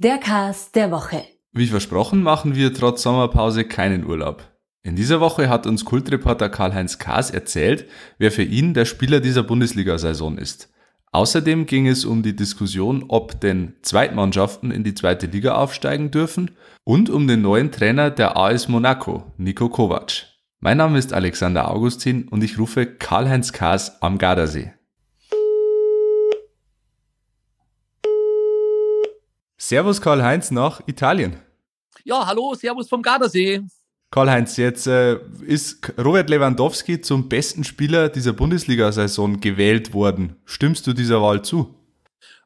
[0.00, 1.24] Der Cast der Woche.
[1.50, 4.44] Wie versprochen machen wir trotz Sommerpause keinen Urlaub.
[4.84, 9.42] In dieser Woche hat uns Kultreporter Karl-Heinz Kaas erzählt, wer für ihn der Spieler dieser
[9.42, 10.72] Bundesliga-Saison ist.
[11.10, 16.52] Außerdem ging es um die Diskussion, ob denn Zweitmannschaften in die zweite Liga aufsteigen dürfen
[16.84, 20.26] und um den neuen Trainer der AS Monaco, Nico Kovac.
[20.60, 24.77] Mein Name ist Alexander Augustin und ich rufe Karl-Heinz Kaas am Gardasee.
[29.60, 31.36] Servus Karl-Heinz nach Italien.
[32.04, 33.60] Ja, hallo, Servus vom Gardasee.
[34.12, 40.36] Karl-Heinz, jetzt äh, ist Robert Lewandowski zum besten Spieler dieser Bundesliga-Saison gewählt worden.
[40.44, 41.74] Stimmst du dieser Wahl zu?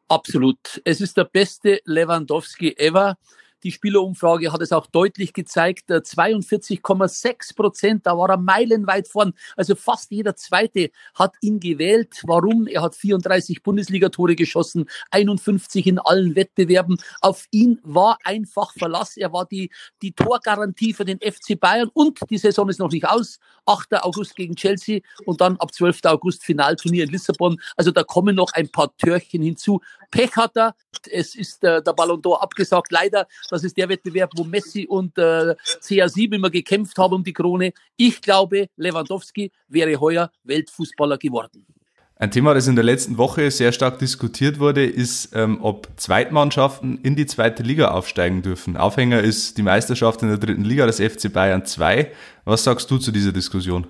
[0.09, 0.81] Absolut.
[0.85, 3.19] Es ist der beste Lewandowski ever.
[3.63, 5.91] Die Spielerumfrage hat es auch deutlich gezeigt.
[5.91, 9.35] 42,6 Prozent, da war er meilenweit vorn.
[9.57, 12.23] Also fast jeder Zweite hat ihn gewählt.
[12.25, 12.67] Warum?
[12.67, 16.99] Er hat 34 Bundesligatore geschossen, 51 in allen Wettbewerben.
[17.21, 19.17] Auf ihn war einfach Verlass.
[19.17, 19.71] Er war die,
[20.03, 23.39] die Torgarantie für den FC Bayern und die Saison ist noch nicht aus.
[23.67, 24.03] 8.
[24.03, 26.01] August gegen Chelsea und dann ab 12.
[26.05, 27.61] August Finalturnier in Lissabon.
[27.77, 29.81] Also da kommen noch ein paar Törchen hinzu.
[30.11, 30.75] Pech hat er.
[31.11, 32.93] Es ist äh, der Ballon d'Or abgesagt.
[32.93, 37.33] Leider das ist der Wettbewerb, wo Messi und äh, CR7 immer gekämpft haben um die
[37.33, 37.73] Krone.
[37.97, 41.67] Ich glaube, Lewandowski wäre heuer Weltfußballer geworden.
[42.17, 46.99] Ein Thema, das in der letzten Woche sehr stark diskutiert wurde, ist, ähm, ob Zweitmannschaften
[47.03, 48.77] in die zweite Liga aufsteigen dürfen.
[48.77, 52.13] Aufhänger ist die Meisterschaft in der dritten Liga, das FC Bayern 2.
[52.45, 53.87] Was sagst du zu dieser Diskussion?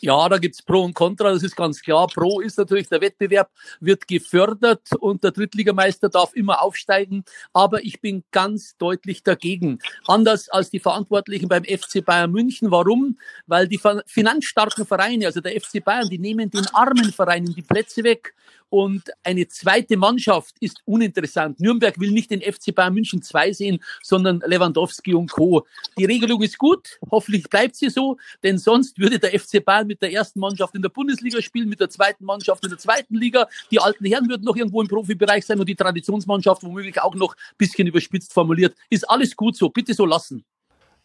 [0.00, 2.06] Ja, da gibt's Pro und Contra, das ist ganz klar.
[2.06, 7.24] Pro ist natürlich, der Wettbewerb wird gefördert und der Drittligameister darf immer aufsteigen.
[7.52, 9.80] Aber ich bin ganz deutlich dagegen.
[10.06, 12.70] Anders als die Verantwortlichen beim FC Bayern München.
[12.70, 13.18] Warum?
[13.48, 18.04] Weil die finanzstarken Vereine, also der FC Bayern, die nehmen den armen Vereinen die Plätze
[18.04, 18.34] weg
[18.70, 21.60] und eine zweite Mannschaft ist uninteressant.
[21.60, 25.66] Nürnberg will nicht den FC Bayern München 2 sehen, sondern Lewandowski und Co.
[25.96, 30.02] Die Regelung ist gut, hoffentlich bleibt sie so, denn sonst würde der FC Bayern mit
[30.02, 33.48] der ersten Mannschaft in der Bundesliga spielen, mit der zweiten Mannschaft in der zweiten Liga.
[33.70, 37.34] Die alten Herren würden noch irgendwo im Profibereich sein und die Traditionsmannschaft womöglich auch noch
[37.34, 38.74] ein bisschen überspitzt formuliert.
[38.90, 40.44] Ist alles gut so, bitte so lassen.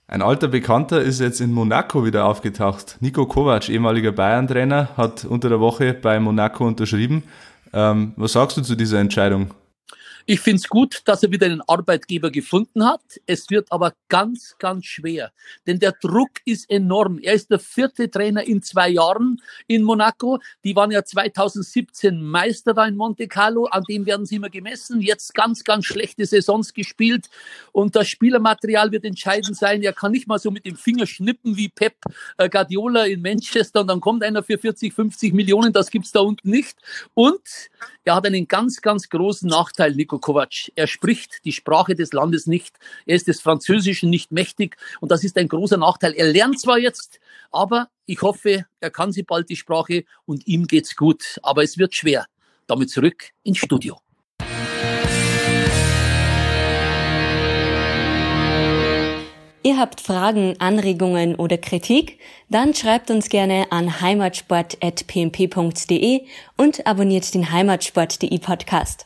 [0.06, 2.98] Ein alter Bekannter ist jetzt in Monaco wieder aufgetaucht.
[3.00, 7.24] Nico Kovac, ehemaliger Bayern-Trainer, hat unter der Woche bei Monaco unterschrieben.
[7.74, 9.54] Ähm, was sagst du zu dieser Entscheidung?
[10.26, 13.02] Ich finde es gut, dass er wieder einen Arbeitgeber gefunden hat.
[13.26, 15.34] Es wird aber ganz, ganz schwer,
[15.68, 17.20] denn der Druck ist enorm.
[17.20, 20.40] Er ist der vierte Trainer in zwei Jahren in Monaco.
[20.64, 23.66] Die waren ja 2017 Meister da in Monte Carlo.
[23.66, 25.02] An dem werden sie immer gemessen.
[25.02, 27.30] Jetzt ganz, ganz schlechte Saisons gespielt
[27.74, 29.82] und das Spielermaterial wird entscheidend sein.
[29.84, 31.96] Er kann nicht mal so mit dem Finger schnippen wie Pep
[32.38, 35.74] äh, Guardiola in Manchester und dann kommt einer für 40, 50 Millionen.
[35.74, 36.78] Das gibt's da unten nicht.
[37.14, 37.42] Und
[38.06, 40.72] er hat einen ganz, ganz großen Nachteil, Kovac.
[40.76, 42.78] Er spricht die Sprache des Landes nicht.
[43.06, 44.78] Er ist des Französischen nicht mächtig.
[45.00, 46.14] Und das ist ein großer Nachteil.
[46.14, 47.20] Er lernt zwar jetzt,
[47.52, 51.40] aber ich hoffe, er kann sie bald die Sprache und ihm geht's gut.
[51.42, 52.26] Aber es wird schwer.
[52.68, 54.00] Damit zurück ins Studio.
[59.66, 62.20] Ihr habt Fragen, Anregungen oder Kritik?
[62.50, 66.26] Dann schreibt uns gerne an heimatsport.pmp.de
[66.58, 69.06] und abonniert den Heimatsport.de Podcast.